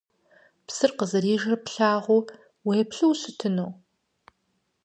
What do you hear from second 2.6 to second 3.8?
уеплъу ущытыну?